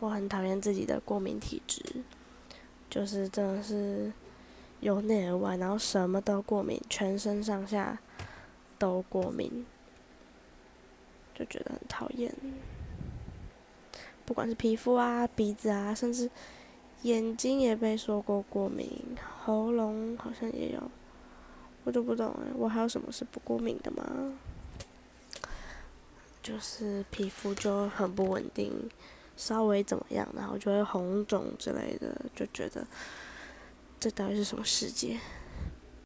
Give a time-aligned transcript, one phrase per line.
[0.00, 1.82] 我很讨厌自己的过敏体质，
[2.90, 4.12] 就是真的是
[4.80, 7.98] 由内而外，然后什么都过敏，全身上下
[8.78, 9.64] 都过敏，
[11.34, 12.34] 就觉得很讨厌。
[14.26, 16.30] 不管是皮肤啊、鼻子啊，甚至
[17.02, 20.90] 眼睛也被说过过敏，喉咙好像也有，
[21.84, 24.32] 我就不懂哎，我还有什么是不过敏的吗？
[26.42, 28.90] 就是皮肤就很不稳定，
[29.36, 32.86] 稍微怎么样，然后就会红肿之类的，就觉得
[33.98, 35.18] 这到底是什么世界？